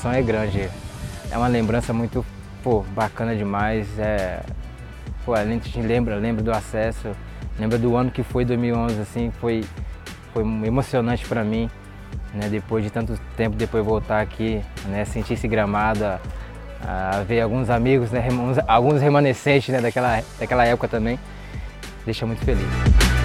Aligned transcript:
emoção 0.00 0.12
é 0.12 0.22
grande. 0.22 0.68
É 1.30 1.36
uma 1.36 1.46
lembrança 1.46 1.92
muito 1.92 2.24
pô, 2.62 2.80
bacana 2.94 3.36
demais. 3.36 3.86
É, 3.98 4.40
pô, 5.24 5.34
a 5.34 5.44
gente 5.44 5.78
lembra, 5.80 6.16
lembra 6.16 6.42
do 6.42 6.50
acesso, 6.50 7.10
lembra 7.58 7.78
do 7.78 7.94
ano 7.96 8.10
que 8.10 8.22
foi 8.22 8.44
2011, 8.44 9.00
assim, 9.00 9.30
foi, 9.40 9.62
foi 10.32 10.42
emocionante 10.42 11.26
para 11.26 11.44
mim, 11.44 11.70
né? 12.34 12.48
Depois 12.48 12.82
de 12.82 12.90
tanto 12.90 13.18
tempo, 13.36 13.56
depois 13.56 13.84
voltar 13.84 14.20
aqui, 14.20 14.62
né? 14.86 15.04
Sentir 15.04 15.34
esse 15.34 15.46
gramado, 15.46 16.04
a, 16.04 16.18
a 17.18 17.22
ver 17.22 17.42
alguns 17.42 17.68
amigos, 17.68 18.10
né? 18.10 18.26
Alguns 18.66 19.02
remanescentes 19.02 19.68
né? 19.68 19.80
daquela, 19.80 20.22
daquela 20.38 20.64
época 20.64 20.88
também, 20.88 21.18
deixa 22.06 22.24
muito 22.26 22.42
feliz. 22.44 23.19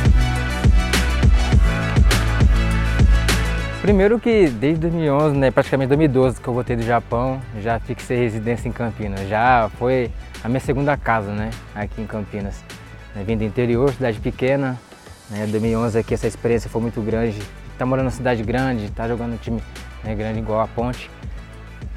Primeiro 3.82 4.20
que 4.20 4.50
desde 4.50 4.82
2011, 4.82 5.38
né, 5.38 5.52
praticamente 5.52 5.90
2012 5.90 6.42
que 6.42 6.48
eu 6.48 6.54
voltei 6.54 6.76
do 6.76 6.82
Japão, 6.82 7.40
já 7.62 7.80
fixei 7.80 8.18
residência 8.18 8.68
em 8.68 8.72
Campinas. 8.72 9.28
Já 9.28 9.70
foi 9.78 10.12
a 10.44 10.50
minha 10.50 10.60
segunda 10.60 10.98
casa, 10.98 11.32
né, 11.32 11.52
aqui 11.76 12.02
em 12.02 12.08
Campinas. 12.08 12.64
Né, 13.16 13.24
vim 13.26 13.38
do 13.38 13.44
interior, 13.44 13.94
cidade 13.94 14.20
pequena, 14.20 14.80
né, 15.30 15.46
2011 15.48 16.00
aqui 16.00 16.14
essa 16.14 16.28
experiência 16.28 16.70
foi 16.70 16.82
muito 16.82 17.00
grande. 17.02 17.40
Tá 17.78 17.86
morando 17.86 18.06
numa 18.06 18.12
cidade 18.12 18.42
grande, 18.44 18.90
tá 18.92 19.08
jogando 19.08 19.34
um 19.34 19.38
time 19.38 19.62
né, 20.04 20.16
grande 20.16 20.40
igual 20.40 20.62
a 20.62 20.68
Ponte. 20.68 21.10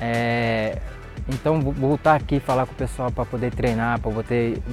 É, 0.01 0.79
então 1.29 1.61
voltar 1.61 2.15
aqui 2.15 2.41
falar 2.41 2.67
com 2.67 2.73
o 2.73 2.77
pessoal 2.77 3.11
para 3.11 3.25
poder 3.25 3.51
treinar, 3.51 4.01
para 4.01 4.11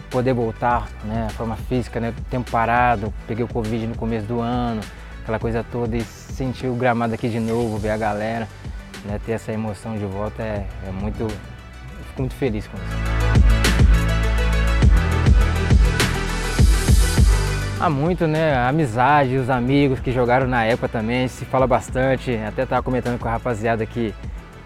poder, 0.09 0.33
voltar, 0.33 0.87
né, 1.03 1.27
forma 1.31 1.55
física, 1.55 1.99
né, 1.99 2.13
tempo 2.29 2.49
parado, 2.49 3.13
peguei 3.27 3.43
o 3.43 3.47
Covid 3.47 3.87
no 3.87 3.95
começo 3.95 4.25
do 4.25 4.39
ano, 4.39 4.81
aquela 5.25 5.39
coisa 5.39 5.63
toda 5.63 5.97
e 5.97 6.03
sentir 6.03 6.67
o 6.67 6.75
gramado 6.75 7.15
aqui 7.15 7.27
de 7.27 7.39
novo, 7.39 7.79
ver 7.79 7.89
a 7.89 7.97
galera, 7.97 8.47
né, 9.03 9.19
ter 9.25 9.31
essa 9.31 9.51
emoção 9.51 9.97
de 9.97 10.05
volta 10.05 10.43
é, 10.43 10.67
é 10.87 10.91
muito. 10.91 11.21
Eu 11.23 11.29
fico 11.29 12.21
muito 12.21 12.35
feliz 12.35 12.67
com 12.67 12.77
isso. 12.77 12.85
Há 17.79 17.89
muito, 17.89 18.27
né? 18.27 18.53
A 18.53 18.69
amizade, 18.69 19.35
os 19.35 19.49
amigos 19.49 19.99
que 19.99 20.11
jogaram 20.11 20.45
na 20.45 20.63
época 20.63 20.87
também, 20.87 21.27
se 21.27 21.43
fala 21.43 21.65
bastante. 21.65 22.37
Até 22.47 22.61
estava 22.61 22.83
comentando 22.83 23.19
com 23.19 23.27
a 23.27 23.31
rapaziada 23.31 23.83
aqui 23.83 24.13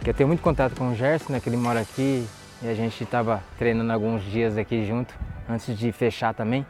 que 0.02 0.10
eu 0.10 0.14
tenho 0.14 0.28
muito 0.28 0.42
contato 0.42 0.76
com 0.76 0.90
o 0.90 0.96
Gerson, 0.96 1.32
né? 1.32 1.40
Que 1.40 1.48
ele 1.48 1.58
mora 1.58 1.80
aqui 1.80 2.28
e 2.62 2.68
a 2.68 2.74
gente 2.74 3.02
estava 3.02 3.42
treinando 3.58 3.94
alguns 3.94 4.22
dias 4.24 4.58
aqui 4.58 4.86
junto, 4.86 5.14
antes 5.50 5.78
de 5.78 5.90
fechar 5.94 6.34
também 6.34 6.66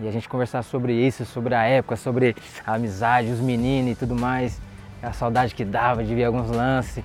e 0.00 0.08
a 0.08 0.10
gente 0.12 0.28
conversar 0.28 0.62
sobre 0.62 0.92
isso, 0.92 1.24
sobre 1.24 1.54
a 1.54 1.64
época, 1.64 1.96
sobre 1.96 2.36
a 2.66 2.74
amizade, 2.74 3.30
os 3.30 3.40
meninos 3.40 3.92
e 3.92 3.94
tudo 3.94 4.14
mais, 4.14 4.60
a 5.02 5.12
saudade 5.12 5.54
que 5.54 5.64
dava 5.64 6.04
de 6.04 6.14
ver 6.14 6.24
alguns 6.24 6.50
lances. 6.50 7.02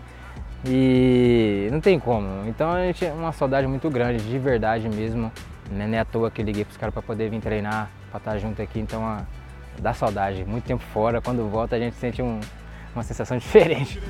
E 0.67 1.67
não 1.71 1.79
tem 1.79 1.99
como. 1.99 2.47
Então 2.47 2.71
a 2.71 2.83
gente 2.85 3.05
é 3.05 3.13
uma 3.13 3.31
saudade 3.31 3.67
muito 3.67 3.89
grande, 3.89 4.23
de 4.23 4.39
verdade 4.39 4.89
mesmo. 4.89 5.31
Nem 5.71 5.95
é 5.95 5.99
à 5.99 6.05
toa 6.05 6.29
que 6.29 6.41
liguei 6.43 6.63
pros 6.63 6.77
caras 6.77 6.93
para 6.93 7.03
poder 7.03 7.29
vir 7.29 7.39
treinar, 7.39 7.89
para 8.09 8.17
estar 8.17 8.37
junto 8.37 8.61
aqui. 8.61 8.79
Então 8.79 9.05
a, 9.05 9.23
dá 9.79 9.93
saudade. 9.93 10.43
Muito 10.45 10.65
tempo 10.65 10.83
fora, 10.91 11.21
quando 11.21 11.47
volta 11.49 11.75
a 11.75 11.79
gente 11.79 11.95
sente 11.95 12.21
um, 12.21 12.39
uma 12.93 13.03
sensação 13.03 13.37
diferente. 13.39 14.01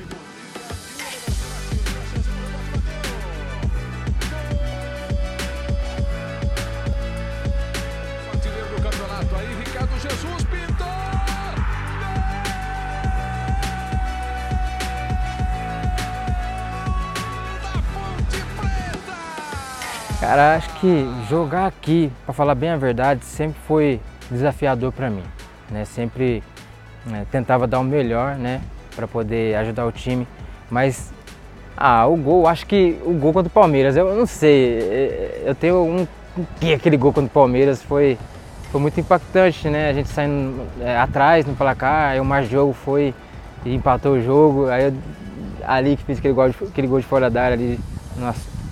Cara, 20.26 20.56
acho 20.56 20.68
que 20.80 21.08
jogar 21.30 21.66
aqui, 21.66 22.10
para 22.24 22.34
falar 22.34 22.56
bem 22.56 22.70
a 22.70 22.76
verdade, 22.76 23.24
sempre 23.24 23.60
foi 23.64 24.00
desafiador 24.28 24.90
para 24.90 25.08
mim. 25.08 25.22
Né? 25.70 25.84
Sempre 25.84 26.42
né, 27.06 27.24
tentava 27.30 27.64
dar 27.64 27.78
o 27.78 27.84
melhor, 27.84 28.34
né, 28.34 28.60
para 28.96 29.06
poder 29.06 29.54
ajudar 29.54 29.86
o 29.86 29.92
time. 29.92 30.26
Mas 30.68 31.12
ah, 31.76 32.08
o 32.08 32.16
gol, 32.16 32.48
acho 32.48 32.66
que 32.66 33.00
o 33.04 33.12
gol 33.12 33.32
contra 33.32 33.46
o 33.46 33.52
Palmeiras, 33.52 33.96
eu 33.96 34.16
não 34.16 34.26
sei, 34.26 35.44
eu 35.44 35.54
tenho 35.54 35.80
um 35.84 36.08
que 36.58 36.74
aquele 36.74 36.96
gol 36.96 37.12
contra 37.12 37.28
o 37.28 37.32
Palmeiras 37.32 37.80
foi 37.80 38.18
foi 38.72 38.80
muito 38.80 38.98
impactante, 38.98 39.68
né? 39.68 39.90
A 39.90 39.92
gente 39.92 40.08
saindo 40.08 40.66
é, 40.80 40.98
atrás 40.98 41.46
no 41.46 41.54
placar, 41.54 42.10
aí 42.10 42.20
o 42.20 42.24
mais 42.24 42.48
jogo 42.50 42.72
foi 42.72 43.14
e 43.64 43.72
empatou 43.72 44.14
o 44.14 44.20
jogo, 44.20 44.66
aí 44.66 44.86
eu, 44.86 44.94
ali 45.64 45.96
que 45.96 46.02
fiz 46.02 46.18
aquele 46.18 46.34
gol, 46.34 46.48
de, 46.50 46.56
aquele 46.64 46.88
gol 46.88 46.98
de 46.98 47.06
fora 47.06 47.30
da 47.30 47.44
área 47.44 47.54
ali, 47.54 47.78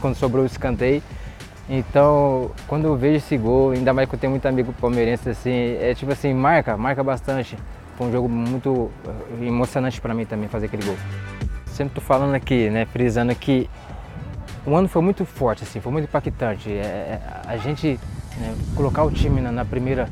quando 0.00 0.16
sobrou 0.16 0.42
o 0.42 0.46
escanteio. 0.46 1.00
Então, 1.68 2.50
quando 2.68 2.86
eu 2.86 2.96
vejo 2.96 3.16
esse 3.16 3.36
gol, 3.38 3.70
ainda 3.70 3.92
mais 3.92 4.08
que 4.08 4.14
eu 4.14 4.18
tenho 4.18 4.30
muito 4.30 4.46
amigo 4.46 4.72
palmeirense, 4.74 5.30
assim, 5.30 5.76
é 5.80 5.94
tipo 5.94 6.12
assim, 6.12 6.34
marca, 6.34 6.76
marca 6.76 7.02
bastante. 7.02 7.56
Foi 7.96 8.08
um 8.08 8.12
jogo 8.12 8.28
muito 8.28 8.90
eh, 9.06 9.46
emocionante 9.46 10.00
para 10.00 10.12
mim 10.12 10.26
também 10.26 10.48
fazer 10.48 10.66
aquele 10.66 10.84
gol. 10.84 10.96
Sempre 11.66 11.94
tô 11.94 12.00
falando 12.00 12.34
aqui, 12.34 12.68
né, 12.68 12.84
frisando 12.86 13.34
que 13.34 13.68
o 14.66 14.74
ano 14.74 14.88
foi 14.88 15.00
muito 15.00 15.24
forte, 15.24 15.62
assim, 15.64 15.80
foi 15.80 15.92
muito 15.92 16.04
impactante. 16.04 16.70
É, 16.70 16.74
é 16.74 17.20
a 17.46 17.56
gente 17.56 17.98
né, 18.38 18.54
colocar 18.74 19.04
o 19.04 19.10
time 19.10 19.40
na, 19.40 19.50
na, 19.50 19.64
primeira, 19.64 20.08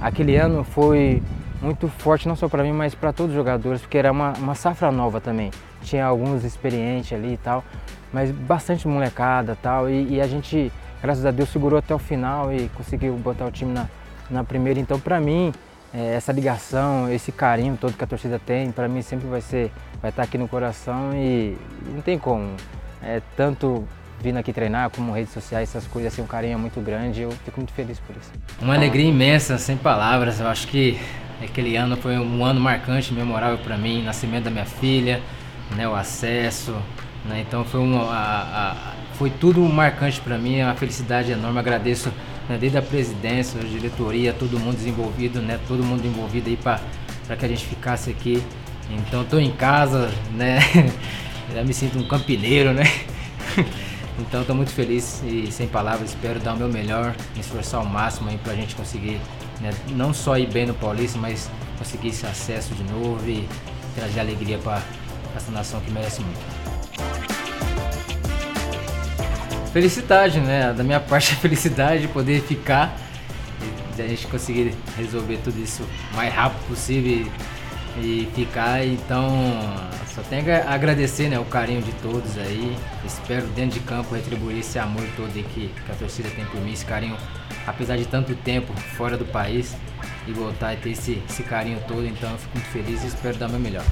aquele 0.00 0.36
ano 0.36 0.62
foi 0.62 1.22
muito 1.60 1.88
forte, 1.88 2.28
não 2.28 2.36
só 2.36 2.48
para 2.48 2.62
mim, 2.62 2.72
mas 2.72 2.94
para 2.94 3.12
todos 3.12 3.30
os 3.30 3.36
jogadores, 3.36 3.80
porque 3.80 3.96
era 3.96 4.10
uma, 4.10 4.32
uma 4.32 4.54
safra 4.54 4.90
nova 4.90 5.20
também. 5.20 5.50
Tinha 5.82 6.04
alguns 6.04 6.44
experientes 6.44 7.12
ali 7.12 7.34
e 7.34 7.36
tal, 7.36 7.64
mas 8.12 8.30
bastante 8.30 8.86
molecada 8.86 9.56
tal, 9.60 9.88
e, 9.88 10.14
e 10.14 10.20
a 10.20 10.26
gente 10.26 10.72
graças 11.02 11.26
a 11.26 11.32
Deus 11.32 11.48
segurou 11.48 11.78
até 11.78 11.92
o 11.92 11.98
final 11.98 12.52
e 12.54 12.68
conseguiu 12.68 13.14
botar 13.16 13.44
o 13.44 13.50
time 13.50 13.72
na, 13.72 13.88
na 14.30 14.44
primeira. 14.44 14.78
Então, 14.78 15.00
para 15.00 15.20
mim, 15.20 15.52
é, 15.92 16.14
essa 16.14 16.32
ligação, 16.32 17.12
esse 17.12 17.32
carinho 17.32 17.76
todo 17.78 17.94
que 17.94 18.04
a 18.04 18.06
torcida 18.06 18.38
tem, 18.38 18.70
para 18.70 18.88
mim 18.88 19.02
sempre 19.02 19.26
vai 19.26 19.40
ser, 19.40 19.72
vai 20.00 20.10
estar 20.10 20.22
tá 20.22 20.28
aqui 20.28 20.38
no 20.38 20.46
coração 20.46 21.10
e, 21.12 21.58
não 21.92 22.00
tem 22.00 22.18
como. 22.18 22.54
É, 23.02 23.20
tanto 23.36 23.84
vindo 24.20 24.38
aqui 24.38 24.52
treinar, 24.52 24.88
como 24.90 25.12
redes 25.12 25.32
sociais, 25.32 25.68
essas 25.68 25.88
coisas, 25.88 26.12
assim, 26.12 26.22
um 26.22 26.26
carinho 26.26 26.54
é 26.54 26.56
muito 26.56 26.80
grande, 26.80 27.22
eu 27.22 27.32
fico 27.44 27.58
muito 27.58 27.72
feliz 27.72 27.98
por 27.98 28.14
isso. 28.14 28.30
Uma 28.60 28.76
alegria 28.76 29.08
imensa, 29.08 29.58
sem 29.58 29.76
palavras, 29.76 30.38
eu 30.38 30.46
acho 30.46 30.68
que 30.68 30.96
aquele 31.42 31.74
ano 31.74 31.96
foi 31.96 32.16
um 32.16 32.44
ano 32.44 32.60
marcante, 32.60 33.12
memorável 33.12 33.58
para 33.58 33.76
mim, 33.76 34.04
nascimento 34.04 34.44
da 34.44 34.50
minha 34.52 34.64
filha, 34.64 35.20
né, 35.74 35.88
o 35.88 35.94
acesso, 35.96 36.80
né, 37.24 37.44
então 37.46 37.64
foi 37.64 37.80
um, 37.80 38.00
a, 38.00 38.14
a 38.14 38.92
foi 39.22 39.30
tudo 39.30 39.60
marcante 39.60 40.20
para 40.20 40.36
mim, 40.36 40.56
é 40.56 40.64
uma 40.64 40.74
felicidade 40.74 41.30
enorme. 41.30 41.58
Agradeço 41.58 42.12
né, 42.48 42.58
desde 42.58 42.78
a 42.78 42.82
presidência, 42.82 43.60
a 43.60 43.64
diretoria, 43.64 44.32
todo 44.32 44.58
mundo 44.58 44.76
desenvolvido, 44.76 45.40
né, 45.40 45.60
todo 45.68 45.84
mundo 45.84 46.04
envolvido 46.04 46.48
aí 46.48 46.56
para 46.56 46.80
que 47.36 47.44
a 47.44 47.48
gente 47.48 47.64
ficasse 47.64 48.10
aqui. 48.10 48.42
Então 48.90 49.22
estou 49.22 49.38
em 49.38 49.52
casa, 49.52 50.10
né? 50.34 50.58
Já 51.54 51.62
me 51.62 51.72
sinto 51.72 51.98
um 51.98 52.02
campineiro, 52.02 52.72
né? 52.72 52.84
Então 54.18 54.42
estou 54.42 54.54
muito 54.54 54.70
feliz 54.70 55.22
e 55.24 55.50
sem 55.50 55.66
palavras, 55.66 56.10
espero 56.10 56.38
dar 56.38 56.52
o 56.52 56.56
meu 56.56 56.68
melhor, 56.68 57.14
me 57.34 57.40
esforçar 57.40 57.80
ao 57.80 57.86
máximo 57.86 58.28
aí 58.28 58.36
para 58.36 58.52
a 58.52 58.54
gente 58.54 58.76
conseguir 58.76 59.18
né, 59.58 59.70
não 59.96 60.12
só 60.12 60.36
ir 60.36 60.46
bem 60.52 60.66
no 60.66 60.74
Paulista, 60.74 61.18
mas 61.18 61.50
conseguir 61.78 62.08
esse 62.08 62.26
acesso 62.26 62.74
de 62.74 62.84
novo 62.92 63.26
e 63.26 63.48
trazer 63.96 64.20
alegria 64.20 64.58
para 64.58 64.82
essa 65.34 65.50
nação 65.50 65.80
que 65.80 65.90
merece 65.90 66.20
muito. 66.20 66.40
Felicidade, 69.72 70.38
né? 70.40 70.72
Da 70.76 70.84
minha 70.84 71.00
parte, 71.00 71.32
a 71.32 71.36
felicidade 71.36 72.02
de 72.02 72.08
poder 72.08 72.42
ficar 72.42 72.94
e 73.98 74.02
a 74.02 74.06
gente 74.06 74.26
conseguir 74.26 74.74
resolver 74.96 75.38
tudo 75.44 75.58
isso 75.62 75.82
o 76.12 76.16
mais 76.16 76.32
rápido 76.32 76.66
possível 76.68 77.26
e, 77.96 78.00
e 78.00 78.28
ficar. 78.34 78.84
Então, 78.84 79.28
só 80.14 80.22
tenho 80.22 80.44
que 80.44 80.50
agradecer 80.50 81.28
né, 81.28 81.38
o 81.38 81.44
carinho 81.44 81.82
de 81.82 81.92
todos 81.94 82.36
aí. 82.38 82.76
Espero 83.04 83.46
dentro 83.48 83.78
de 83.78 83.80
campo 83.80 84.14
retribuir 84.14 84.58
esse 84.58 84.78
amor 84.78 85.04
todo 85.16 85.32
que, 85.32 85.68
que 85.68 85.92
a 85.92 85.94
torcida 85.94 86.28
tem 86.30 86.44
por 86.46 86.60
mim, 86.60 86.72
esse 86.72 86.84
carinho, 86.84 87.16
apesar 87.66 87.96
de 87.96 88.06
tanto 88.06 88.34
tempo 88.34 88.72
fora 88.96 89.16
do 89.16 89.24
país, 89.24 89.74
e 90.26 90.32
voltar 90.32 90.72
a 90.72 90.76
ter 90.76 90.90
esse, 90.90 91.22
esse 91.28 91.42
carinho 91.42 91.80
todo. 91.88 92.06
Então, 92.06 92.30
eu 92.30 92.38
fico 92.38 92.58
muito 92.58 92.68
feliz 92.70 93.04
e 93.04 93.06
espero 93.06 93.36
dar 93.36 93.48
o 93.48 93.50
meu 93.50 93.60
melhor. 93.60 93.84